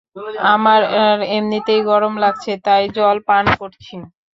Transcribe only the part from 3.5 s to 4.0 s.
করছি।